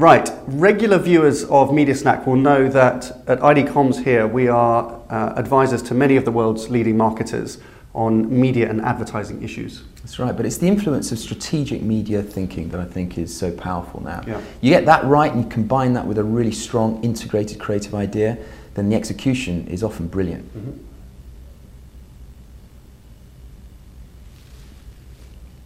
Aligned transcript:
Right, 0.00 0.30
regular 0.46 0.96
viewers 0.96 1.44
of 1.44 1.74
Media 1.74 1.94
Snack 1.94 2.26
will 2.26 2.36
know 2.36 2.70
that 2.70 3.22
at 3.28 3.44
ID 3.44 3.64
Comms 3.64 4.02
here 4.02 4.26
we 4.26 4.48
are 4.48 4.98
uh, 5.10 5.34
advisors 5.36 5.82
to 5.82 5.94
many 5.94 6.16
of 6.16 6.24
the 6.24 6.30
world's 6.30 6.70
leading 6.70 6.96
marketers 6.96 7.58
on 7.92 8.40
media 8.40 8.70
and 8.70 8.80
advertising 8.80 9.42
issues. 9.42 9.82
That's 9.96 10.18
right, 10.18 10.34
but 10.34 10.46
it's 10.46 10.56
the 10.56 10.68
influence 10.68 11.12
of 11.12 11.18
strategic 11.18 11.82
media 11.82 12.22
thinking 12.22 12.70
that 12.70 12.80
I 12.80 12.86
think 12.86 13.18
is 13.18 13.36
so 13.36 13.52
powerful 13.52 14.02
now. 14.02 14.22
Yeah. 14.26 14.40
You 14.62 14.70
get 14.70 14.86
that 14.86 15.04
right 15.04 15.30
and 15.30 15.44
you 15.44 15.50
combine 15.50 15.92
that 15.92 16.06
with 16.06 16.16
a 16.16 16.24
really 16.24 16.52
strong 16.52 17.04
integrated 17.04 17.58
creative 17.58 17.94
idea, 17.94 18.38
then 18.72 18.88
the 18.88 18.96
execution 18.96 19.68
is 19.68 19.82
often 19.82 20.06
brilliant. 20.06 20.50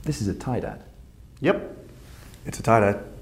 This 0.02 0.20
is 0.20 0.26
a 0.26 0.34
Tide 0.34 0.64
ad. 0.64 0.82
Yep, 1.40 1.76
it's 2.46 2.58
a 2.58 2.62
Tide 2.64 2.82
ad. 2.82 3.13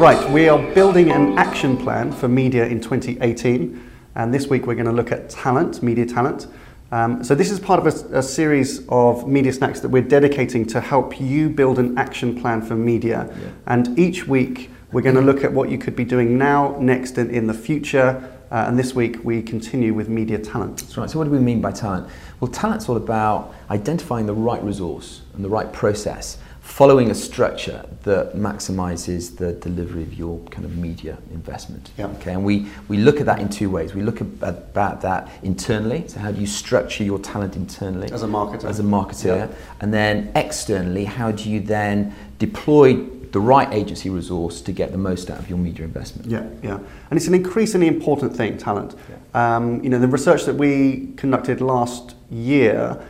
Right, 0.00 0.30
we 0.30 0.48
are 0.48 0.58
building 0.72 1.10
an 1.10 1.36
action 1.36 1.76
plan 1.76 2.10
for 2.10 2.26
media 2.26 2.64
in 2.64 2.80
2018, 2.80 3.90
and 4.14 4.32
this 4.32 4.46
week 4.46 4.66
we're 4.66 4.74
going 4.74 4.86
to 4.86 4.92
look 4.92 5.12
at 5.12 5.28
talent, 5.28 5.82
media 5.82 6.06
talent. 6.06 6.46
Um, 6.90 7.22
so, 7.22 7.34
this 7.34 7.50
is 7.50 7.60
part 7.60 7.86
of 7.86 7.86
a, 7.86 8.20
a 8.20 8.22
series 8.22 8.88
of 8.88 9.28
media 9.28 9.52
snacks 9.52 9.80
that 9.80 9.90
we're 9.90 10.00
dedicating 10.00 10.64
to 10.68 10.80
help 10.80 11.20
you 11.20 11.50
build 11.50 11.78
an 11.78 11.98
action 11.98 12.40
plan 12.40 12.62
for 12.62 12.76
media. 12.76 13.28
Yeah. 13.30 13.48
And 13.66 13.98
each 13.98 14.26
week 14.26 14.70
we're 14.90 15.02
going 15.02 15.16
to 15.16 15.20
look 15.20 15.44
at 15.44 15.52
what 15.52 15.68
you 15.68 15.76
could 15.76 15.96
be 15.96 16.06
doing 16.06 16.38
now, 16.38 16.78
next, 16.80 17.18
and 17.18 17.30
in 17.30 17.46
the 17.46 17.52
future. 17.52 18.26
Uh, 18.50 18.64
and 18.66 18.78
this 18.78 18.94
week 18.94 19.22
we 19.22 19.42
continue 19.42 19.92
with 19.92 20.08
media 20.08 20.38
talent. 20.38 20.78
That's 20.78 20.96
right. 20.96 21.10
So, 21.10 21.18
what 21.18 21.24
do 21.24 21.30
we 21.30 21.40
mean 21.40 21.60
by 21.60 21.72
talent? 21.72 22.08
Well, 22.40 22.50
talent's 22.50 22.88
all 22.88 22.96
about 22.96 23.54
identifying 23.68 24.24
the 24.24 24.32
right 24.32 24.64
resource 24.64 25.20
and 25.34 25.44
the 25.44 25.50
right 25.50 25.70
process, 25.74 26.38
following 26.70 27.10
a 27.10 27.14
structure 27.14 27.84
that 28.04 28.34
maximizes 28.36 29.36
the 29.36 29.52
delivery 29.54 30.02
of 30.02 30.14
your 30.14 30.38
kind 30.50 30.64
of 30.64 30.76
media 30.76 31.18
investment. 31.32 31.90
Yeah. 31.98 32.06
Okay, 32.06 32.32
and 32.32 32.44
we, 32.44 32.66
we 32.88 32.96
look 32.96 33.18
at 33.20 33.26
that 33.26 33.40
in 33.40 33.48
two 33.48 33.68
ways. 33.68 33.92
We 33.92 34.02
look 34.02 34.20
at, 34.20 34.28
about 34.40 35.02
that 35.02 35.28
internally, 35.42 36.06
so 36.06 36.20
how 36.20 36.30
do 36.30 36.40
you 36.40 36.46
structure 36.46 37.02
your 37.02 37.18
talent 37.18 37.56
internally 37.56 38.10
As 38.12 38.22
a 38.22 38.26
marketer. 38.26 38.64
as 38.64 38.78
a 38.78 38.84
marketer, 38.84 39.36
Yeah. 39.36 39.48
and 39.80 39.92
then 39.92 40.30
externally, 40.36 41.04
how 41.04 41.32
do 41.32 41.50
you 41.50 41.58
then 41.60 42.14
deploy 42.38 42.94
the 43.32 43.40
right 43.40 43.70
agency 43.72 44.08
resource 44.08 44.60
to 44.62 44.72
get 44.72 44.92
the 44.92 44.98
most 44.98 45.28
out 45.28 45.40
of 45.40 45.48
your 45.50 45.58
media 45.58 45.84
investment? 45.84 46.30
Yeah, 46.30 46.46
yeah. 46.62 46.78
And 47.10 47.16
it's 47.18 47.26
an 47.26 47.34
increasingly 47.34 47.88
important 47.88 48.34
thing, 48.36 48.56
talent. 48.58 48.94
Um, 49.34 49.82
you 49.82 49.90
know, 49.90 49.98
the 49.98 50.08
research 50.08 50.44
that 50.44 50.54
we 50.54 51.12
conducted 51.16 51.60
last 51.60 52.14
year, 52.30 53.00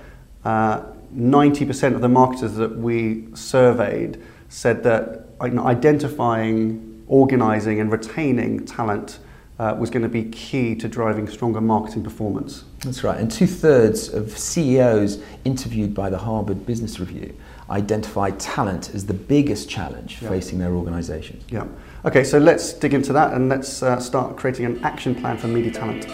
uh, 0.44 0.80
90% 1.14 1.94
of 1.94 2.00
the 2.00 2.08
marketers 2.08 2.54
that 2.54 2.76
we 2.78 3.26
surveyed 3.34 4.22
said 4.48 4.82
that 4.84 5.26
identifying, 5.40 7.04
organizing, 7.06 7.80
and 7.80 7.90
retaining 7.90 8.64
talent 8.66 9.18
uh, 9.58 9.76
was 9.78 9.90
going 9.90 10.02
to 10.02 10.08
be 10.08 10.24
key 10.24 10.74
to 10.74 10.88
driving 10.88 11.28
stronger 11.28 11.60
marketing 11.60 12.02
performance. 12.02 12.64
That's 12.82 13.04
right. 13.04 13.18
And 13.20 13.30
two 13.30 13.46
thirds 13.46 14.08
of 14.08 14.36
CEOs 14.36 15.22
interviewed 15.44 15.94
by 15.94 16.08
the 16.08 16.18
Harvard 16.18 16.64
Business 16.64 16.98
Review 16.98 17.34
identified 17.68 18.40
talent 18.40 18.90
as 18.94 19.06
the 19.06 19.14
biggest 19.14 19.68
challenge 19.68 20.18
Yeah. 20.22 20.30
facing 20.30 20.58
their 20.58 20.72
organizations. 20.72 21.44
Yeah. 21.50 21.66
Okay, 22.04 22.24
so 22.24 22.38
let's 22.38 22.72
dig 22.72 22.94
into 22.94 23.12
that 23.12 23.34
and 23.34 23.48
let's 23.50 23.82
uh, 23.82 24.00
start 24.00 24.36
creating 24.36 24.64
an 24.64 24.82
action 24.82 25.14
plan 25.14 25.36
for 25.36 25.46
media 25.46 25.70
talent. 25.70 26.04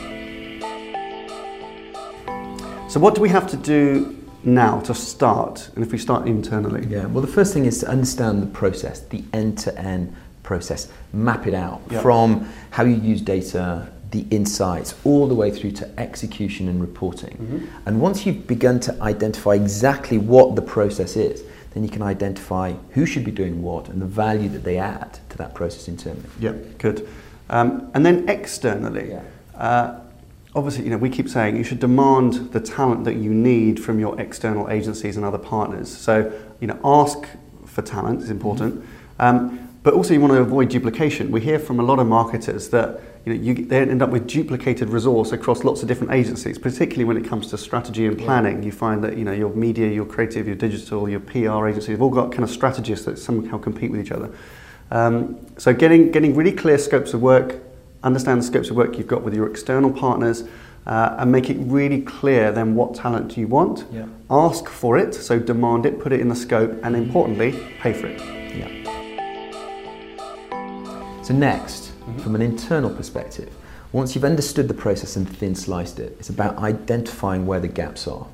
So, 2.90 3.00
what 3.00 3.14
do 3.14 3.20
we 3.20 3.28
have 3.28 3.46
to 3.48 3.56
do 3.56 4.16
now 4.46 4.80
to 4.80 4.94
start? 4.94 5.68
And 5.74 5.84
if 5.84 5.92
we 5.92 5.98
start 5.98 6.26
internally? 6.26 6.86
Yeah, 6.86 7.06
well, 7.06 7.20
the 7.20 7.26
first 7.32 7.52
thing 7.52 7.66
is 7.66 7.80
to 7.80 7.88
understand 7.88 8.42
the 8.42 8.46
process, 8.46 9.00
the 9.00 9.22
end 9.32 9.58
to 9.58 9.78
end 9.78 10.14
process, 10.42 10.88
map 11.12 11.46
it 11.46 11.54
out 11.54 11.82
Yeah. 11.90 12.00
from 12.00 12.48
how 12.70 12.84
you 12.84 12.94
use 12.96 13.20
data, 13.20 13.88
the 14.12 14.24
insights, 14.30 14.94
all 15.04 15.26
the 15.26 15.34
way 15.34 15.50
through 15.50 15.72
to 15.72 16.00
execution 16.00 16.68
and 16.68 16.80
reporting. 16.80 17.36
Mm-hmm. 17.36 17.66
And 17.86 18.00
once 18.00 18.24
you've 18.24 18.46
begun 18.46 18.78
to 18.80 19.02
identify 19.02 19.54
exactly 19.54 20.16
what 20.16 20.54
the 20.54 20.62
process 20.62 21.16
is, 21.16 21.42
then 21.74 21.82
you 21.82 21.90
can 21.90 22.02
identify 22.02 22.72
who 22.92 23.04
should 23.04 23.24
be 23.24 23.32
doing 23.32 23.62
what 23.62 23.88
and 23.88 24.00
the 24.00 24.06
value 24.06 24.48
that 24.50 24.62
they 24.64 24.78
add 24.78 25.18
to 25.30 25.36
that 25.38 25.52
process 25.54 25.88
internally. 25.88 26.22
Yeah, 26.40 26.52
good. 26.78 27.06
Um, 27.50 27.90
and 27.94 28.06
then 28.06 28.28
externally, 28.28 29.10
Yeah. 29.10 29.20
uh, 29.60 30.00
obviously, 30.56 30.84
you 30.84 30.90
know, 30.90 30.96
we 30.96 31.10
keep 31.10 31.28
saying 31.28 31.54
you 31.54 31.62
should 31.62 31.78
demand 31.78 32.52
the 32.52 32.60
talent 32.60 33.04
that 33.04 33.16
you 33.16 33.32
need 33.32 33.78
from 33.78 34.00
your 34.00 34.18
external 34.18 34.70
agencies 34.70 35.16
and 35.16 35.24
other 35.24 35.38
partners. 35.38 35.94
So, 35.94 36.32
you 36.60 36.66
know, 36.66 36.80
ask 36.82 37.28
for 37.66 37.82
talent 37.82 38.22
is 38.22 38.30
important, 38.30 38.82
um, 39.18 39.68
but 39.82 39.92
also 39.92 40.14
you 40.14 40.20
want 40.20 40.32
to 40.32 40.40
avoid 40.40 40.70
duplication. 40.70 41.30
We 41.30 41.42
hear 41.42 41.58
from 41.58 41.78
a 41.78 41.82
lot 41.82 41.98
of 41.98 42.06
marketers 42.06 42.70
that 42.70 43.00
you 43.26 43.34
know 43.34 43.40
you, 43.40 43.66
they 43.66 43.80
end 43.80 44.00
up 44.00 44.10
with 44.10 44.26
duplicated 44.26 44.88
resource 44.88 45.32
across 45.32 45.62
lots 45.62 45.82
of 45.82 45.88
different 45.88 46.12
agencies, 46.12 46.58
particularly 46.58 47.04
when 47.04 47.18
it 47.18 47.28
comes 47.28 47.48
to 47.50 47.58
strategy 47.58 48.06
and 48.06 48.18
planning. 48.18 48.62
You 48.62 48.72
find 48.72 49.04
that 49.04 49.18
you 49.18 49.24
know 49.24 49.32
your 49.32 49.50
media, 49.50 49.88
your 49.88 50.06
creative, 50.06 50.46
your 50.46 50.56
digital, 50.56 51.08
your 51.08 51.20
PR 51.20 51.68
agencies 51.68 51.90
have 51.90 52.02
all 52.02 52.10
got 52.10 52.32
kind 52.32 52.44
of 52.44 52.50
strategists 52.50 53.04
that 53.04 53.18
somehow 53.18 53.58
compete 53.58 53.90
with 53.90 54.00
each 54.00 54.12
other. 54.12 54.32
Um, 54.90 55.44
so 55.58 55.74
getting 55.74 56.10
getting 56.10 56.34
really 56.34 56.52
clear 56.52 56.78
scopes 56.78 57.12
of 57.12 57.20
work, 57.20 57.56
understand 58.06 58.40
the 58.40 58.44
scopes 58.44 58.70
of 58.70 58.76
work 58.76 58.96
you've 58.96 59.08
got 59.08 59.22
with 59.22 59.34
your 59.34 59.48
external 59.48 59.90
partners, 59.90 60.44
uh, 60.86 61.16
and 61.18 61.32
make 61.32 61.50
it 61.50 61.56
really 61.58 62.00
clear 62.00 62.52
then 62.52 62.76
what 62.76 62.94
talent 62.94 63.34
do 63.34 63.40
you 63.40 63.48
want. 63.48 63.84
Yeah. 63.92 64.06
Ask 64.30 64.68
for 64.68 64.96
it, 64.96 65.14
so 65.14 65.38
demand 65.40 65.84
it, 65.84 65.98
put 66.00 66.12
it 66.12 66.20
in 66.20 66.28
the 66.28 66.36
scope, 66.36 66.78
and 66.84 66.94
importantly, 66.94 67.52
pay 67.80 67.92
for 67.92 68.06
it. 68.06 68.20
Yeah. 68.56 68.70
So 71.22 71.34
next, 71.34 71.90
from 72.18 72.36
an 72.36 72.42
internal 72.42 72.90
perspective, 72.90 73.50
once 73.90 74.14
you've 74.14 74.24
understood 74.24 74.68
the 74.68 74.74
process 74.74 75.16
and 75.16 75.28
thin 75.28 75.56
sliced 75.56 75.98
it, 75.98 76.14
it's 76.20 76.28
about 76.28 76.58
identifying 76.58 77.46
where 77.46 77.58
the 77.60 77.68
gaps 77.68 78.06
are 78.06 78.26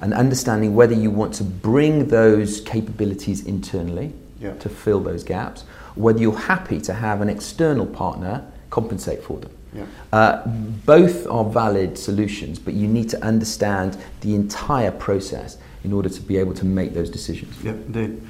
and 0.00 0.12
understanding 0.12 0.74
whether 0.74 0.94
you 0.94 1.10
want 1.10 1.32
to 1.34 1.44
bring 1.44 2.08
those 2.08 2.60
capabilities 2.62 3.46
internally 3.46 4.12
Yeah. 4.40 4.54
to 4.54 4.68
fill 4.68 5.00
those 5.00 5.22
gaps, 5.22 5.62
whether 5.94 6.18
you're 6.18 6.36
happy 6.36 6.80
to 6.80 6.94
have 6.94 7.20
an 7.20 7.28
external 7.28 7.86
partner 7.86 8.42
compensate 8.70 9.22
for 9.22 9.38
them. 9.38 9.50
Yeah. 9.72 9.86
Uh, 10.12 10.46
both 10.84 11.26
are 11.28 11.44
valid 11.44 11.96
solutions, 11.98 12.58
but 12.58 12.74
you 12.74 12.88
need 12.88 13.08
to 13.10 13.22
understand 13.24 13.96
the 14.20 14.34
entire 14.34 14.90
process 14.90 15.58
in 15.84 15.92
order 15.92 16.08
to 16.08 16.20
be 16.20 16.36
able 16.38 16.54
to 16.54 16.64
make 16.64 16.92
those 16.94 17.10
decisions. 17.10 17.54
Yeah, 17.62 17.72
indeed. 17.72 18.20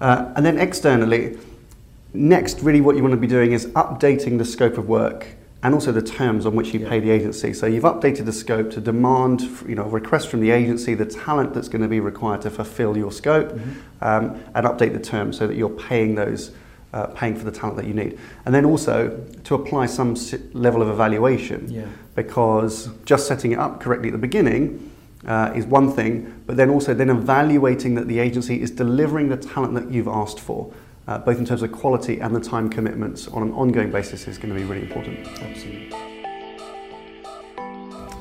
Uh, 0.00 0.32
and 0.36 0.46
then 0.46 0.58
externally, 0.58 1.38
next, 2.14 2.60
really 2.60 2.80
what 2.80 2.96
you 2.96 3.02
want 3.02 3.12
to 3.12 3.20
be 3.20 3.26
doing 3.26 3.52
is 3.52 3.66
updating 3.68 4.38
the 4.38 4.44
scope 4.44 4.78
of 4.78 4.88
work 4.88 5.26
and 5.62 5.74
also 5.74 5.90
the 5.90 6.02
terms 6.02 6.46
on 6.46 6.54
which 6.54 6.72
you 6.72 6.80
Yeah. 6.80 6.88
pay 6.88 7.00
the 7.00 7.10
agency. 7.10 7.52
So 7.52 7.66
you've 7.66 7.82
updated 7.84 8.26
the 8.26 8.32
scope 8.32 8.70
to 8.70 8.80
demand, 8.80 9.42
you 9.68 9.74
know, 9.74 9.84
request 9.84 10.28
from 10.28 10.40
the 10.40 10.52
agency 10.52 10.94
the 10.94 11.04
talent 11.04 11.52
that's 11.52 11.68
going 11.68 11.82
to 11.82 11.88
be 11.88 11.98
required 11.98 12.42
to 12.42 12.50
fulfil 12.50 12.96
your 12.96 13.10
scope, 13.10 13.58
um, 14.00 14.36
and 14.54 14.64
update 14.64 14.92
the 14.92 15.00
terms 15.00 15.36
so 15.36 15.48
that 15.48 15.56
you're 15.56 15.68
paying 15.68 16.14
those, 16.14 16.52
uh, 16.92 17.06
paying 17.08 17.36
for 17.36 17.44
the 17.44 17.50
talent 17.50 17.76
that 17.76 17.86
you 17.86 17.94
need. 17.94 18.18
And 18.44 18.54
then 18.54 18.64
also 18.64 19.24
to 19.44 19.54
apply 19.54 19.86
some 19.86 20.16
level 20.52 20.82
of 20.82 20.88
evaluation 20.88 21.70
Yeah. 21.70 21.84
because 22.14 22.88
just 23.04 23.26
setting 23.26 23.52
it 23.52 23.58
up 23.58 23.80
correctly 23.80 24.08
at 24.08 24.12
the 24.12 24.18
beginning 24.18 24.90
uh, 25.26 25.52
is 25.54 25.66
one 25.66 25.92
thing, 25.92 26.32
but 26.46 26.56
then 26.56 26.70
also 26.70 26.94
then 26.94 27.10
evaluating 27.10 27.94
that 27.96 28.08
the 28.08 28.18
agency 28.18 28.62
is 28.62 28.70
delivering 28.70 29.28
the 29.28 29.36
talent 29.36 29.74
that 29.74 29.90
you've 29.90 30.08
asked 30.08 30.40
for, 30.40 30.72
uh, 31.08 31.18
both 31.18 31.38
in 31.38 31.44
terms 31.44 31.62
of 31.62 31.72
quality 31.72 32.20
and 32.20 32.34
the 32.34 32.40
time 32.40 32.70
commitments 32.70 33.28
on 33.28 33.42
an 33.42 33.52
ongoing 33.52 33.90
basis 33.90 34.28
is 34.28 34.38
going 34.38 34.54
to 34.54 34.58
be 34.58 34.64
really 34.64 34.82
important. 34.82 35.26
Absolutely. 35.42 35.92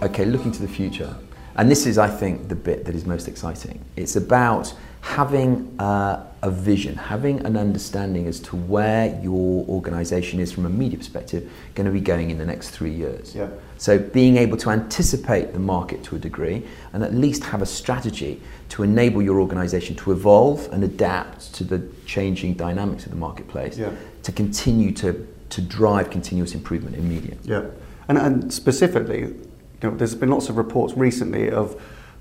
Okay, 0.02 0.26
looking 0.26 0.52
to 0.52 0.62
the 0.62 0.68
future. 0.68 1.16
And 1.56 1.72
this 1.72 1.86
is, 1.88 1.98
I 1.98 2.08
think, 2.08 2.50
the 2.50 2.56
bit 2.56 2.86
that 2.86 2.94
is 2.94 3.06
most 3.06 3.28
exciting. 3.28 3.84
It's 3.96 4.16
about 4.16 4.74
having 5.02 5.76
uh, 5.80 6.24
a 6.48 6.52
vision, 6.52 6.96
having 6.96 7.46
an 7.46 7.58
understanding 7.58 8.26
as 8.26 8.40
to 8.40 8.56
where 8.56 9.20
your 9.22 9.66
organization 9.68 10.40
is 10.40 10.52
from 10.52 10.66
a 10.66 10.70
media 10.70 10.98
perspective 10.98 11.52
going 11.76 11.86
to 11.86 11.92
be 11.92 12.00
going 12.00 12.32
in 12.32 12.38
the 12.38 12.46
next 12.46 12.70
three 12.70 12.92
years. 12.94 13.36
Yeah. 13.36 13.50
So 13.78 14.00
being 14.00 14.38
able 14.38 14.58
to 14.58 14.70
anticipate 14.70 15.54
the 15.54 15.60
market 15.60 16.04
to 16.06 16.16
a 16.16 16.20
degree 16.20 16.64
and 16.94 17.04
at 17.04 17.14
least 17.14 17.44
have 17.44 17.62
a 17.62 17.66
strategy 17.66 18.42
to 18.70 18.84
enable 18.84 19.22
your 19.22 19.40
organization 19.42 19.96
to 19.98 20.12
evolve 20.12 20.68
and 20.72 20.84
adapt 20.84 21.54
to 21.56 21.64
the 21.64 21.86
changing 22.06 22.54
dynamics 22.54 23.06
of 23.06 23.12
the 23.12 23.18
marketplace 23.18 23.78
Yeah. 23.78 23.92
to 24.24 24.32
continue 24.32 24.92
to, 24.94 25.28
to 25.50 25.62
drive 25.62 26.10
continuous 26.10 26.54
improvement 26.56 26.96
in 26.96 27.08
media. 27.10 27.36
Yeah, 27.44 27.66
and, 28.08 28.18
and 28.18 28.54
specifically, 28.54 29.20
you 29.20 29.50
know, 29.84 29.96
there's 29.96 30.16
been 30.16 30.30
lots 30.30 30.48
of 30.50 30.58
reports 30.58 30.94
recently 30.96 31.52
of, 31.52 31.80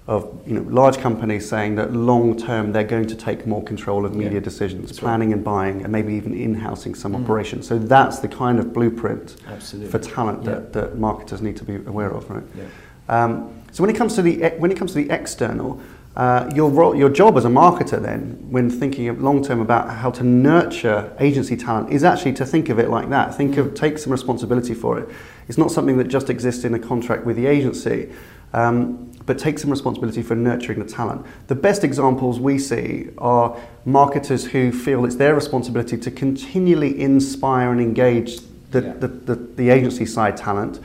of 0.08 0.40
you 0.46 0.54
know, 0.54 0.62
large 0.70 0.98
companies 0.98 1.48
saying 1.48 1.74
that 1.74 1.92
long 1.92 2.36
term 2.36 2.72
they're 2.72 2.84
going 2.84 3.06
to 3.08 3.16
take 3.16 3.46
more 3.46 3.62
control 3.62 4.06
of 4.06 4.14
media 4.14 4.34
Yeah, 4.34 4.40
decisions, 4.40 4.86
that's 4.86 5.00
planning 5.00 5.32
and 5.32 5.42
buying, 5.42 5.82
and 5.82 5.90
maybe 5.90 6.14
even 6.14 6.32
in-housing 6.32 6.94
some 6.94 7.16
operations. 7.16 7.66
So 7.66 7.76
that's 7.78 8.20
the 8.20 8.28
kind 8.28 8.58
of 8.60 8.72
blueprint 8.72 9.36
Absolutely. 9.48 9.90
for 9.90 9.98
talent 9.98 10.44
Yeah. 10.44 10.50
that, 10.50 10.72
that 10.74 10.98
marketers 10.98 11.42
need 11.42 11.56
to 11.56 11.64
be 11.64 11.76
aware 11.86 12.10
of, 12.12 12.30
right? 12.30 12.44
Yeah. 12.56 12.64
Um, 13.08 13.52
So 13.72 13.82
when 13.82 13.90
it 13.90 13.96
comes 13.96 14.14
to 14.14 14.22
the 14.22 14.54
when 14.58 14.70
it 14.70 14.78
comes 14.78 14.92
to 14.94 14.98
the 15.04 15.10
external, 15.12 15.80
uh, 16.16 16.48
your 16.54 16.70
role, 16.70 16.94
your 16.96 17.10
job 17.10 17.36
as 17.36 17.44
a 17.44 17.48
marketer 17.48 18.00
then, 18.00 18.38
when 18.48 18.70
thinking 18.70 19.08
of 19.08 19.20
long 19.20 19.42
term 19.42 19.60
about 19.60 19.90
how 19.90 20.10
to 20.12 20.22
nurture 20.24 21.12
agency 21.18 21.56
talent, 21.56 21.90
is 21.92 22.04
actually 22.04 22.32
to 22.34 22.46
think 22.46 22.68
of 22.70 22.78
it 22.78 22.88
like 22.88 23.10
that. 23.10 23.34
Think 23.34 23.58
of 23.58 23.74
take 23.74 23.98
some 23.98 24.12
responsibility 24.12 24.72
for 24.72 24.98
it. 25.00 25.08
It's 25.48 25.58
not 25.58 25.70
something 25.70 25.98
that 25.98 26.08
just 26.08 26.30
exists 26.30 26.64
in 26.64 26.72
a 26.74 26.78
contract 26.78 27.26
with 27.26 27.36
the 27.36 27.46
agency. 27.46 28.08
Um, 28.56 29.12
but 29.26 29.38
take 29.38 29.58
some 29.58 29.70
responsibility 29.70 30.22
for 30.22 30.34
nurturing 30.34 30.78
the 30.78 30.86
talent. 30.86 31.26
The 31.48 31.54
best 31.54 31.84
examples 31.84 32.40
we 32.40 32.58
see 32.58 33.10
are 33.18 33.56
marketers 33.84 34.46
who 34.46 34.72
feel 34.72 35.04
it's 35.04 35.16
their 35.16 35.34
responsibility 35.34 35.98
to 35.98 36.10
continually 36.10 36.98
inspire 37.00 37.70
and 37.70 37.80
engage 37.80 38.38
the, 38.70 38.82
yeah. 38.82 38.92
the, 38.94 39.08
the, 39.08 39.34
the, 39.34 39.70
agency 39.70 40.06
side 40.06 40.36
talent. 40.36 40.80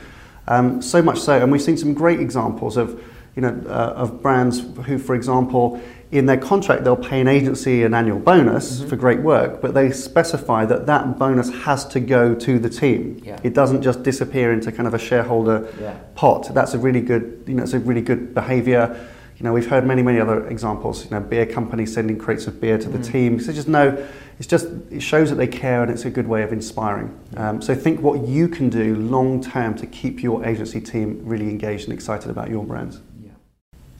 Um, 0.48 0.82
so 0.82 1.00
much 1.00 1.18
so, 1.20 1.40
and 1.40 1.50
we've 1.50 1.62
seen 1.62 1.76
some 1.76 1.94
great 1.94 2.20
examples 2.20 2.76
of 2.76 3.00
you 3.36 3.42
know, 3.42 3.62
uh, 3.66 3.94
of 3.96 4.20
brands 4.20 4.60
who, 4.84 4.98
for 4.98 5.14
example, 5.14 5.80
in 6.12 6.26
their 6.26 6.36
contract 6.36 6.84
they'll 6.84 6.94
pay 6.94 7.20
an 7.20 7.26
agency 7.26 7.82
an 7.82 7.94
annual 7.94 8.18
bonus 8.18 8.78
mm-hmm. 8.78 8.88
for 8.88 8.96
great 8.96 9.20
work, 9.20 9.62
but 9.62 9.72
they 9.72 9.90
specify 9.90 10.64
that 10.66 10.86
that 10.86 11.18
bonus 11.18 11.50
has 11.64 11.86
to 11.86 12.00
go 12.00 12.34
to 12.34 12.58
the 12.58 12.68
team. 12.68 13.20
Yeah. 13.24 13.40
It 13.42 13.54
doesn't 13.54 13.82
just 13.82 14.02
disappear 14.02 14.52
into 14.52 14.70
kind 14.70 14.86
of 14.86 14.94
a 14.94 14.98
shareholder 14.98 15.72
yeah. 15.80 15.96
pot. 16.14 16.54
That's 16.54 16.74
a 16.74 16.78
really 16.78 17.00
good, 17.00 17.44
you 17.46 17.54
know, 17.54 17.62
it's 17.62 17.72
a 17.72 17.80
really 17.80 18.02
good 18.02 18.34
behaviour. 18.34 19.08
You 19.38 19.44
know, 19.44 19.54
we've 19.54 19.68
heard 19.68 19.86
many, 19.86 20.02
many 20.02 20.20
other 20.20 20.46
examples. 20.48 21.04
You 21.04 21.12
know, 21.12 21.20
beer 21.20 21.46
companies 21.46 21.94
sending 21.94 22.18
crates 22.18 22.46
of 22.46 22.60
beer 22.60 22.76
to 22.76 22.88
mm-hmm. 22.88 23.02
the 23.02 23.10
team. 23.10 23.40
So 23.40 23.52
just 23.52 23.66
know, 23.66 24.06
it's 24.38 24.46
just 24.46 24.66
it 24.90 25.00
shows 25.00 25.30
that 25.30 25.36
they 25.36 25.46
care, 25.46 25.82
and 25.82 25.90
it's 25.90 26.04
a 26.04 26.10
good 26.10 26.28
way 26.28 26.42
of 26.42 26.52
inspiring. 26.52 27.18
Um, 27.38 27.62
so 27.62 27.74
think 27.74 28.02
what 28.02 28.28
you 28.28 28.48
can 28.48 28.68
do 28.68 28.96
long 28.96 29.42
term 29.42 29.74
to 29.76 29.86
keep 29.86 30.22
your 30.22 30.44
agency 30.44 30.80
team 30.80 31.22
really 31.24 31.48
engaged 31.48 31.84
and 31.84 31.94
excited 31.94 32.30
about 32.30 32.50
your 32.50 32.64
brands. 32.64 33.00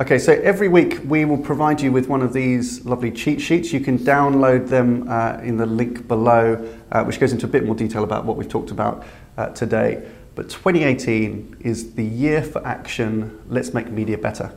Okay, 0.03 0.19
so 0.19 0.33
every 0.33 0.67
week 0.67 0.99
we 1.05 1.25
will 1.25 1.39
provide 1.39 1.81
you 1.81 1.93
with 1.93 2.09
one 2.09 2.23
of 2.23 2.33
these 2.33 2.85
lovely 2.85 3.13
cheat 3.13 3.41
sheets. 3.41 3.73
You 3.73 3.79
can 3.79 4.01
download 4.01 4.69
them 4.69 5.09
uh, 5.09 5.39
in 5.45 5.57
the 5.57 5.65
link 5.65 6.09
below, 6.09 6.55
uh, 6.91 7.05
which 7.05 7.21
goes 7.21 7.31
into 7.31 7.47
a 7.47 7.49
bit 7.49 7.65
more 7.65 7.77
detail 7.77 8.03
about 8.03 8.25
what 8.25 8.37
we've 8.37 8.49
talked 8.49 8.73
about 8.73 9.07
uh, 9.37 9.51
today. 9.51 10.11
But 10.35 10.51
2018 10.51 11.59
is 11.61 11.95
the 11.95 12.05
year 12.05 12.43
for 12.43 12.67
action. 12.67 13.41
Let's 13.47 13.73
make 13.73 13.93
media 13.93 14.19
better. 14.19 14.53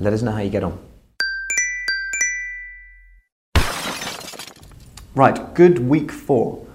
Let 0.00 0.12
us 0.14 0.22
know 0.22 0.32
how 0.32 0.40
you 0.40 0.50
get 0.50 0.64
on. 0.64 0.76
Right, 5.14 5.54
good 5.54 5.78
week 5.78 6.10
four. 6.10 6.66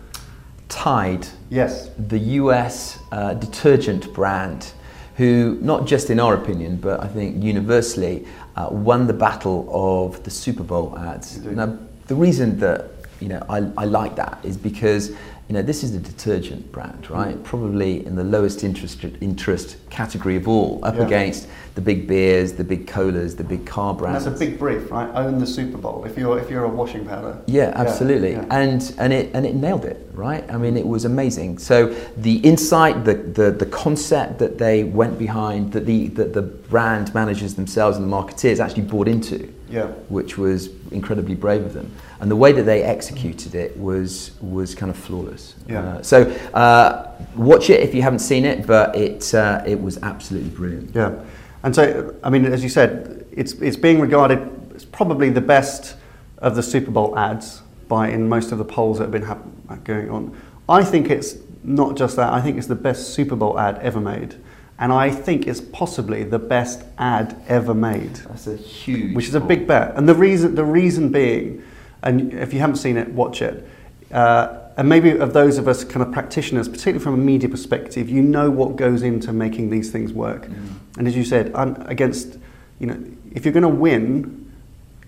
Tide. 0.70 1.28
Yes. 1.50 1.90
The 1.98 2.20
US 2.20 3.00
uh, 3.12 3.34
detergent 3.34 4.14
brand 4.14 4.72
who, 5.16 5.58
not 5.62 5.86
just 5.86 6.10
in 6.10 6.20
our 6.20 6.34
opinion, 6.34 6.78
but 6.78 7.02
I 7.02 7.08
think 7.08 7.44
universally, 7.44 8.28
uh, 8.56 8.70
won 8.72 9.08
the 9.08 9.14
battle 9.14 9.68
of 9.72 10.24
the 10.24 10.32
Super 10.32 10.64
Bowl 10.64 10.98
ads. 10.98 11.44
Now, 11.44 11.78
the 12.08 12.16
reason 12.16 12.60
that 12.60 12.92
you 13.20 13.30
know 13.30 13.46
I, 13.50 13.58
I 13.78 13.86
like 13.86 14.16
that 14.16 14.40
is 14.44 14.58
because 14.58 15.16
you 15.50 15.56
know, 15.56 15.62
this 15.62 15.84
is 15.84 15.94
a 15.94 16.00
detergent 16.00 16.72
brand, 16.72 17.10
right? 17.10 17.36
Mm. 17.36 17.44
Probably 17.44 18.06
in 18.06 18.16
the 18.16 18.24
lowest 18.24 18.64
interest, 18.64 19.04
interest 19.20 19.78
category 19.90 20.38
of 20.38 20.48
all, 20.48 20.80
up 20.84 20.96
yeah. 20.96 21.06
against 21.06 21.50
the 21.76 21.82
big 21.82 22.08
beers, 22.08 22.54
the 22.54 22.64
big 22.64 22.88
colas, 22.88 23.36
the 23.36 23.44
big 23.44 23.66
car 23.66 23.94
brands. 23.94 24.26
And 24.26 24.34
that's 24.34 24.42
a 24.42 24.46
big 24.46 24.58
brief, 24.58 24.90
right? 24.90 25.10
Own 25.14 25.40
the 25.40 25.46
Super 25.46 25.78
Bowl 25.78 26.06
if 26.06 26.18
you're 26.18 26.40
if 26.40 26.50
you're 26.50 26.64
a 26.64 26.70
washing 26.70 27.06
powder. 27.06 27.42
Yeah, 27.48 27.74
absolutely. 27.76 28.32
Yeah. 28.32 28.46
And 28.52 28.96
and 28.98 29.12
it 29.12 29.32
and 29.34 29.46
it 29.46 29.56
nailed 29.56 29.84
it, 29.84 30.13
right? 30.14 30.50
I 30.50 30.58
mean, 30.58 30.78
it 30.78 30.88
was 30.88 31.06
amazing. 31.06 31.58
So 31.60 31.88
the 32.18 32.38
insight, 32.38 33.04
the 33.06 33.16
the, 33.16 33.52
the 33.52 33.66
concept 33.66 34.40
that 34.40 34.58
they 34.58 34.84
went 34.84 35.18
behind, 35.18 35.74
that 35.74 35.86
the 35.86 36.08
that 36.10 36.34
the 36.34 36.42
brand 36.42 37.14
managers 37.14 37.56
themselves 37.56 37.98
and 37.98 38.12
the 38.12 38.16
marketeers 38.16 38.60
actually 38.60 38.84
bought 38.84 39.08
into, 39.08 39.54
yeah. 39.70 39.88
which 40.10 40.38
was 40.38 40.70
incredibly 40.92 41.36
brave 41.36 41.64
of 41.64 41.74
them 41.74 41.92
and 42.24 42.32
the 42.32 42.38
way 42.38 42.54
that 42.54 42.64
they 42.64 42.84
executed 42.84 43.54
it 43.54 43.76
was 43.78 44.32
was 44.40 44.74
kind 44.74 44.90
of 44.90 44.98
flawless. 44.98 45.56
Yeah. 45.68 45.82
Uh, 45.82 46.02
so 46.02 46.22
uh, 46.54 47.12
watch 47.36 47.70
it 47.70 47.82
if 47.82 47.94
you 47.94 48.02
haven't 48.02 48.20
seen 48.20 48.46
it, 48.46 48.66
but 48.66 48.96
it 48.96 49.34
uh, 49.34 49.62
it 49.68 49.82
was 49.82 50.02
absolutely 50.02 50.50
brilliant. 50.52 50.96
Yeah, 50.96 51.22
and 51.64 51.76
so 51.76 52.16
I 52.24 52.30
mean, 52.30 52.46
as 52.46 52.64
you 52.64 52.70
said, 52.70 53.26
it's 53.30 53.52
it's 53.56 53.76
being 53.76 54.00
regarded 54.00 54.40
as 54.74 54.86
probably 54.86 55.32
the 55.32 55.42
best 55.42 55.98
of 56.38 56.56
the 56.56 56.64
Super 56.64 56.92
Bowl 56.92 57.20
ads 57.20 57.63
by 57.88 58.10
in 58.10 58.28
most 58.28 58.52
of 58.52 58.58
the 58.58 58.66
polls 58.66 59.00
that 59.00 59.06
have 59.06 59.12
been 59.12 59.82
going 59.84 60.10
on. 60.10 60.38
I 60.68 60.84
think 60.84 61.10
it's 61.10 61.36
not 61.64 61.98
just 61.98 62.16
that. 62.16 62.34
I 62.34 62.42
think 62.42 62.58
it's 62.58 62.68
the 62.68 62.76
best 62.76 63.14
Super 63.14 63.36
Bowl 63.36 63.60
ad 63.60 63.80
ever 63.80 64.00
made. 64.00 64.36
And 64.80 64.92
I 64.92 65.12
think 65.12 65.48
it's 65.48 65.62
possibly 65.62 66.24
the 66.24 66.40
best 66.40 66.84
ad 66.98 67.42
ever 67.48 67.74
made. 67.74 68.16
That's 68.16 68.48
a 68.48 68.58
huge. 68.58 69.16
Which 69.16 69.28
is 69.28 69.36
a 69.36 69.40
big 69.40 69.68
bet. 69.68 69.96
And 69.96 70.10
the 70.10 70.16
reason, 70.16 70.56
the 70.56 70.66
reason 70.66 71.10
being 71.10 71.64
and 72.04 72.34
if 72.34 72.54
you 72.54 72.60
haven't 72.60 72.76
seen 72.76 72.98
it, 72.98 73.10
watch 73.10 73.42
it. 73.42 73.66
Uh, 74.12 74.60
and 74.76 74.90
maybe 74.90 75.12
of 75.12 75.34
those 75.34 75.58
of 75.58 75.68
us 75.68 75.84
kind 75.84 76.02
of 76.02 76.12
practitioners, 76.12 76.68
particularly 76.68 77.04
from 77.04 77.14
a 77.14 77.18
media 77.18 77.50
perspective, 77.50 78.10
you 78.10 78.22
know 78.22 78.50
what 78.50 78.76
goes 78.76 79.04
into 79.04 79.32
making 79.32 79.70
these 79.70 79.92
things 79.92 80.12
work. 80.12 80.48
Mm. 80.48 80.70
And 80.98 81.08
as 81.08 81.16
you 81.16 81.24
said, 81.24 81.52
against, 81.56 82.38
you 82.80 82.88
know, 82.88 83.02
if 83.32 83.46
you're 83.46 83.54
going 83.54 83.64
to 83.64 83.70
win 83.70 84.43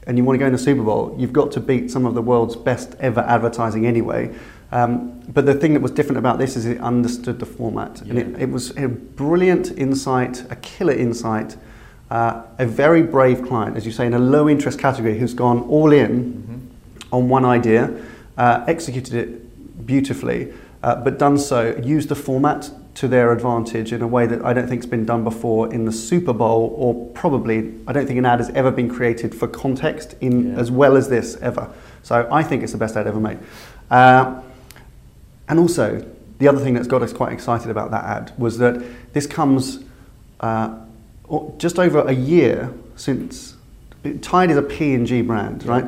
and 0.08 0.18
you 0.18 0.24
want 0.24 0.36
to 0.36 0.40
go 0.40 0.46
in 0.46 0.54
the 0.54 0.60
Super 0.60 0.84
Bowl, 0.84 1.16
you've 1.18 1.34
got 1.34 1.52
to 1.54 1.60
beat 1.60 1.92
some 1.92 2.06
of 2.06 2.14
the 2.14 2.22
world's 2.22 2.56
best 2.56 2.96
ever 3.00 3.22
advertising 3.22 3.86
anyway. 3.86 4.34
Um, 4.72 5.20
but 5.30 5.46
the 5.46 5.54
thing 5.54 5.74
that 5.74 5.82
was 5.82 5.92
different 5.92 6.18
about 6.18 6.38
this 6.38 6.56
is 6.56 6.66
it 6.66 6.80
understood 6.82 7.40
the 7.40 7.46
format. 7.46 8.02
Yeah. 8.04 8.10
And 8.10 8.36
it, 8.36 8.42
it, 8.44 8.50
was 8.50 8.76
a 8.78 8.88
brilliant 8.88 9.72
insight, 9.78 10.44
a 10.52 10.56
killer 10.58 10.94
insight, 10.94 11.56
uh, 12.12 12.44
a 12.58 12.66
very 12.66 13.02
brave 13.02 13.44
client, 13.44 13.78
as 13.78 13.86
you 13.86 13.92
say, 13.92 14.06
in 14.06 14.14
a 14.14 14.20
low 14.20 14.50
interest 14.50 14.80
category 14.80 15.18
who's 15.18 15.34
gone 15.34 15.62
all 15.62 15.92
in. 15.92 16.34
Mm-hmm 16.34 16.56
on 17.16 17.30
one 17.30 17.46
idea, 17.46 17.92
uh, 18.38 18.64
executed 18.68 19.14
it 19.14 19.86
beautifully, 19.86 20.54
uh, 20.84 20.96
but 20.96 21.18
done 21.18 21.38
so, 21.38 21.76
used 21.78 22.10
the 22.10 22.16
format 22.16 22.70
to 22.96 23.08
their 23.08 23.32
advantage 23.32 23.92
in 23.92 24.02
a 24.02 24.08
way 24.08 24.26
that 24.26 24.44
I 24.44 24.54
don't 24.54 24.68
think 24.68 24.82
has 24.82 24.90
been 24.90 25.06
done 25.06 25.24
before 25.24 25.72
in 25.72 25.86
the 25.86 25.92
Super 25.92 26.34
Bowl, 26.34 26.74
or 26.78 27.08
probably 27.12 27.74
I 27.88 27.94
don't 27.94 28.08
think 28.08 28.18
an 28.18 28.26
ad 28.26 28.40
has 28.40 28.50
ever 28.52 28.72
been 28.72 28.90
created 28.90 29.36
for 29.36 29.48
context 29.48 30.16
in 30.22 30.54
yeah. 30.54 30.60
as 30.60 30.72
well 30.72 30.96
as 30.96 31.10
this 31.10 31.36
ever. 31.42 31.70
So 32.04 32.28
I 32.32 32.42
think 32.42 32.64
it's 32.64 32.72
the 32.72 32.78
best 32.78 32.96
ad 32.96 33.06
ever 33.06 33.20
made. 33.20 33.38
Uh, 33.92 34.42
and 35.48 35.60
also, 35.60 36.06
the 36.40 36.48
other 36.48 36.60
thing 36.60 36.74
that's 36.74 36.88
got 36.88 37.02
us 37.02 37.14
quite 37.14 37.34
excited 37.34 37.70
about 37.70 37.92
that 37.92 38.06
ad 38.06 38.34
was 38.38 38.58
that 38.60 38.82
this 39.14 39.28
comes 39.28 39.84
uh, 40.40 40.80
just 41.58 41.80
over 41.80 42.00
a 42.02 42.14
year 42.14 42.74
since 42.96 43.56
Tide 44.22 44.52
is 44.52 44.58
a 44.58 44.62
P&G 44.62 45.22
brand, 45.24 45.66
right? 45.66 45.86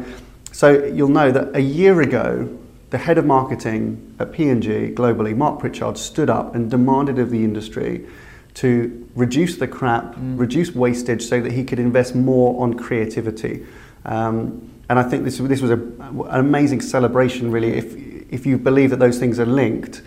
So 0.52 0.86
you'll 0.86 1.10
know 1.10 1.32
that 1.32 1.56
a 1.56 1.62
year 1.62 2.02
ago, 2.02 2.58
the 2.90 2.98
head 2.98 3.18
of 3.18 3.26
marketing 3.26 4.16
at 4.20 4.32
P&G 4.32 4.94
globally, 4.96 5.36
Mark 5.36 5.60
Pritchard, 5.60 5.98
stood 5.98 6.30
up 6.30 6.56
and 6.56 6.72
demanded 6.72 7.20
of 7.20 7.30
the 7.30 7.44
industry 7.44 8.08
to 8.56 9.10
reduce 9.14 9.58
the 9.58 9.68
crap, 9.68 10.16
mm. 10.16 10.40
reduce 10.40 10.74
wastage 10.74 11.24
so 11.24 11.42
that 11.42 11.52
he 11.52 11.64
could 11.64 11.80
invest 11.80 12.16
more 12.16 12.62
on 12.62 12.74
creativity. 12.74 13.66
Um, 14.06 14.72
and 14.90 14.98
I 14.98 15.04
think 15.04 15.26
this, 15.26 15.38
this 15.38 15.62
was 15.62 15.72
a, 15.72 15.76
an 15.76 16.40
amazing 16.40 16.82
celebration, 16.82 17.52
really, 17.52 17.74
if, 17.74 17.94
if 18.32 18.46
you 18.46 18.58
believe 18.58 18.90
that 18.92 19.00
those 19.00 19.20
things 19.20 19.38
are 19.40 19.46
linked, 19.46 20.02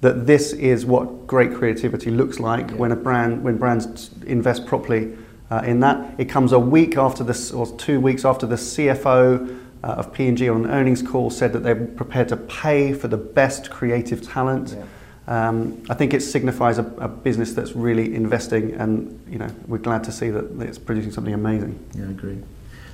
that 0.00 0.26
this 0.26 0.52
is 0.52 0.84
what 0.84 1.26
great 1.26 1.54
creativity 1.54 2.10
looks 2.10 2.38
like 2.40 2.70
yeah. 2.70 2.76
when, 2.76 2.92
a 2.92 2.96
brand, 2.96 3.42
when 3.42 3.58
brands 3.58 4.10
invest 4.26 4.66
properly 4.66 5.16
uh, 5.50 5.62
in 5.64 5.80
that. 5.80 6.18
It 6.18 6.26
comes 6.26 6.52
a 6.52 6.58
week 6.58 6.96
after 6.96 7.24
this, 7.24 7.52
or 7.52 7.66
two 7.78 8.00
weeks 8.00 8.24
after 8.24 8.46
the 8.46 8.56
CFO 8.56 9.58
uh, 9.84 9.88
of 9.88 10.12
P&G 10.12 10.48
on 10.48 10.64
an 10.64 10.70
earnings 10.70 11.02
call 11.02 11.30
said 11.30 11.52
that 11.52 11.60
they're 11.60 11.86
prepared 11.86 12.28
to 12.28 12.36
pay 12.36 12.92
for 12.92 13.08
the 13.08 13.16
best 13.16 13.70
creative 13.70 14.22
talent. 14.22 14.74
Yeah. 14.76 14.84
Um, 15.28 15.82
I 15.90 15.94
think 15.94 16.14
it 16.14 16.20
signifies 16.20 16.78
a, 16.78 16.84
a, 16.98 17.06
business 17.06 17.52
that's 17.52 17.72
really 17.72 18.14
investing, 18.14 18.72
and 18.72 19.22
you 19.28 19.38
know 19.38 19.50
we're 19.66 19.76
glad 19.76 20.02
to 20.04 20.12
see 20.12 20.30
that 20.30 20.58
it's 20.62 20.78
producing 20.78 21.12
something 21.12 21.34
amazing. 21.34 21.78
Yeah, 21.94 22.06
I 22.06 22.10
agree. 22.10 22.38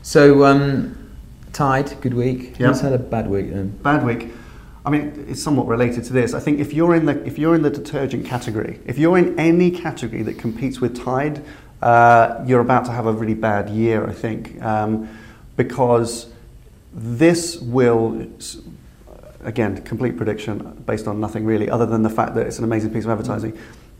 So, 0.02 0.44
um, 0.44 0.98
Tide, 1.52 1.96
good 2.00 2.12
week. 2.12 2.58
Yeah. 2.58 2.68
Who's 2.68 2.80
had 2.80 2.92
a 2.92 2.98
bad 2.98 3.30
week 3.30 3.50
then? 3.50 3.68
Bad 3.68 4.04
week. 4.04 4.32
I 4.84 4.90
mean, 4.90 5.26
it's 5.28 5.40
somewhat 5.40 5.68
related 5.68 6.02
to 6.04 6.12
this. 6.12 6.34
I 6.34 6.40
think 6.40 6.58
if 6.58 6.72
you're 6.72 6.96
in 6.96 7.06
the 7.06 7.24
if 7.24 7.38
you're 7.38 7.54
in 7.54 7.62
the 7.62 7.70
detergent 7.70 8.26
category, 8.26 8.80
if 8.84 8.98
you're 8.98 9.16
in 9.16 9.38
any 9.38 9.70
category 9.70 10.22
that 10.22 10.36
competes 10.36 10.80
with 10.80 11.00
Tide, 11.00 11.40
uh, 11.82 12.42
you're 12.44 12.60
about 12.60 12.84
to 12.86 12.90
have 12.90 13.06
a 13.06 13.12
really 13.12 13.34
bad 13.34 13.70
year. 13.70 14.04
I 14.08 14.12
think 14.12 14.60
um, 14.60 15.08
because 15.56 16.33
this 16.94 17.60
will, 17.60 18.26
again, 19.40 19.82
complete 19.82 20.16
prediction 20.16 20.82
based 20.86 21.06
on 21.06 21.20
nothing 21.20 21.44
really, 21.44 21.68
other 21.68 21.86
than 21.86 22.02
the 22.02 22.10
fact 22.10 22.34
that 22.36 22.46
it's 22.46 22.58
an 22.58 22.64
amazing 22.64 22.92
piece 22.92 23.04
of 23.04 23.10
advertising. 23.10 23.58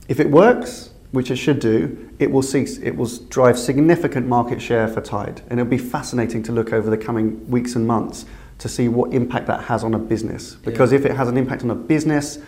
If 0.09 0.21
it 0.21 0.31
works, 0.31 0.91
which 1.11 1.31
it 1.31 1.37
should 1.37 1.61
do, 1.61 2.11
it 2.19 2.31
will 2.31 2.43
cease. 2.43 2.79
It 2.79 2.97
will 2.97 3.09
drive 3.29 3.59
significant 3.59 4.27
market 4.27 4.61
share 4.61 4.89
for 4.89 5.01
Tide, 5.01 5.43
and 5.49 5.61
it'll 5.61 5.71
be 5.71 5.79
fascinating 5.79 6.43
to 6.45 6.53
look 6.53 6.73
over 6.73 6.91
the 6.91 6.99
coming 6.99 7.49
weeks 7.51 7.75
and 7.75 7.87
months 7.87 8.27
to 8.59 8.69
see 8.69 8.89
what 8.89 9.13
impact 9.13 9.47
that 9.47 9.65
has 9.65 9.83
on 9.85 9.95
a 9.95 9.99
business. 9.99 10.55
Because 10.55 10.93
yeah. 10.93 10.99
if 10.99 11.05
it 11.05 11.17
has 11.17 11.29
an 11.29 11.37
impact 11.37 11.63
on 11.65 11.71
a 11.71 11.75
business, 11.75 12.39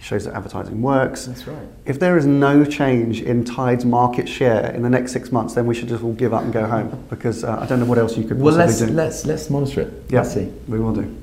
shows 0.00 0.24
that 0.24 0.34
advertising 0.34 0.80
works. 0.82 1.26
That's 1.26 1.46
right. 1.46 1.68
If 1.84 2.00
there 2.00 2.16
is 2.16 2.26
no 2.26 2.64
change 2.64 3.20
in 3.22 3.44
Tide's 3.44 3.84
market 3.84 4.28
share 4.28 4.72
in 4.72 4.82
the 4.82 4.90
next 4.90 5.12
six 5.12 5.30
months, 5.30 5.54
then 5.54 5.66
we 5.66 5.74
should 5.74 5.88
just 5.88 6.02
all 6.02 6.14
give 6.14 6.32
up 6.32 6.42
and 6.42 6.52
go 6.52 6.66
home 6.66 7.04
because 7.10 7.44
uh, 7.44 7.58
I 7.60 7.66
don't 7.66 7.80
know 7.80 7.86
what 7.86 7.98
else 7.98 8.16
you 8.16 8.24
could 8.24 8.38
do. 8.38 8.44
Well, 8.44 8.54
let's 8.54 8.78
do. 8.78 8.86
let's 8.86 9.26
let's 9.26 9.50
monitor 9.50 9.82
it. 9.82 9.92
Yeah, 10.08 10.20
Let's 10.22 10.34
see. 10.34 10.50
we 10.68 10.78
will 10.78 10.94
do. 10.94 11.16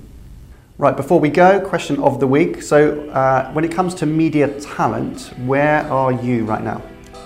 Right, 0.78 0.96
before 0.96 1.20
we 1.20 1.30
go, 1.30 1.60
question 1.60 1.98
of 2.04 2.20
the 2.20 2.28
week. 2.28 2.62
So, 2.62 3.10
uh, 3.10 3.52
when 3.54 3.66
it 3.66 3.72
comes 3.72 3.96
to 3.96 4.06
media 4.06 4.48
talent, 4.62 5.34
where 5.48 5.82
are 5.92 6.12
you 6.12 6.46
right 6.46 6.64
now? 6.64 6.84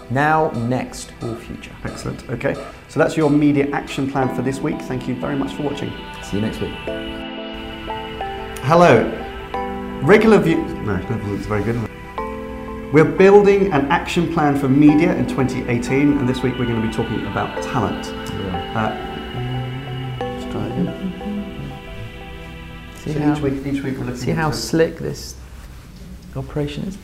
Now, 0.10 0.52
next, 0.52 1.12
or 1.22 1.36
future. 1.36 1.72
Excellent. 1.84 2.30
Okay, 2.30 2.54
so 2.88 2.98
that's 3.00 3.18
your 3.18 3.30
media 3.30 3.70
action 3.72 4.10
plan 4.10 4.34
for 4.34 4.42
this 4.42 4.60
week. 4.60 4.80
Thank 4.84 5.06
you 5.08 5.16
very 5.16 5.36
much 5.36 5.54
for 5.54 5.64
watching. 5.64 5.92
See 6.24 6.38
you 6.38 6.42
next 6.42 6.62
week. 6.62 6.74
Hello. 8.64 9.21
Regular 10.02 10.40
view. 10.40 10.58
No, 10.84 10.98
that 10.98 11.24
looks 11.26 11.46
very 11.46 11.64
good. 11.64 11.76
We're 12.92 13.06
building 13.06 13.72
an 13.72 13.86
action 13.92 14.34
plan 14.34 14.58
for 14.58 14.68
media 14.68 15.16
in 15.16 15.28
2018, 15.28 16.18
and 16.18 16.28
this 16.28 16.42
week 16.42 16.58
we're 16.58 16.66
going 16.66 16.82
to 16.82 16.88
be 16.88 16.92
talking 16.92 17.24
about 17.28 17.62
talent. 17.62 18.08
Uh, 18.76 18.98
let's 20.20 20.52
try 20.52 20.66
again. 20.66 21.72
See 22.96 23.14
So 23.14 23.20
how 23.20 23.36
each 23.36 23.42
week, 23.42 23.54
each 23.68 23.84
week 23.84 23.98
we're 24.00 24.06
looking 24.06 24.16
see 24.16 24.32
how 24.32 24.50
slick 24.50 24.98
this 24.98 25.36
operation 26.36 26.86
is. 26.86 26.98